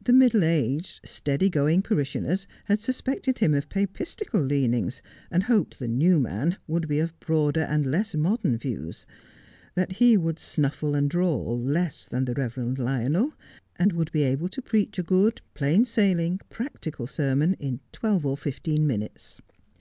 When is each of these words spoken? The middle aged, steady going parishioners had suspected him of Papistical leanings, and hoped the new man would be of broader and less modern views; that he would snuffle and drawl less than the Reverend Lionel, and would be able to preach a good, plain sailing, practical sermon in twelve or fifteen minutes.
The 0.00 0.12
middle 0.12 0.44
aged, 0.44 1.00
steady 1.08 1.50
going 1.50 1.82
parishioners 1.82 2.46
had 2.66 2.78
suspected 2.78 3.40
him 3.40 3.52
of 3.52 3.68
Papistical 3.68 4.40
leanings, 4.40 5.02
and 5.28 5.42
hoped 5.42 5.80
the 5.80 5.88
new 5.88 6.20
man 6.20 6.56
would 6.68 6.86
be 6.86 7.00
of 7.00 7.18
broader 7.18 7.62
and 7.62 7.84
less 7.84 8.14
modern 8.14 8.56
views; 8.58 9.08
that 9.74 9.94
he 9.94 10.16
would 10.16 10.38
snuffle 10.38 10.94
and 10.94 11.10
drawl 11.10 11.58
less 11.58 12.06
than 12.08 12.26
the 12.26 12.34
Reverend 12.34 12.78
Lionel, 12.78 13.34
and 13.74 13.92
would 13.92 14.12
be 14.12 14.22
able 14.22 14.48
to 14.48 14.62
preach 14.62 15.00
a 15.00 15.02
good, 15.02 15.40
plain 15.54 15.84
sailing, 15.84 16.40
practical 16.48 17.08
sermon 17.08 17.54
in 17.54 17.80
twelve 17.90 18.24
or 18.24 18.36
fifteen 18.36 18.86
minutes. 18.86 19.40